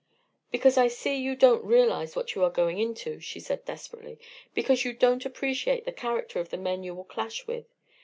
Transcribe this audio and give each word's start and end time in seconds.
"Because 0.51 0.79
I 0.79 0.87
see 0.87 1.17
you 1.21 1.35
don't 1.35 1.63
realize 1.63 2.15
what 2.15 2.33
you 2.33 2.43
are 2.43 2.49
going 2.49 2.79
into," 2.79 3.19
she 3.19 3.39
said, 3.39 3.65
desperately. 3.65 4.17
"Because 4.55 4.83
you 4.83 4.93
don't 4.93 5.27
appreciate 5.27 5.85
the 5.85 5.91
character 5.91 6.39
of 6.39 6.49
the 6.49 6.57
men 6.57 6.83
you 6.83 6.95
will 6.95 7.03
clash 7.03 7.45
with. 7.45 7.67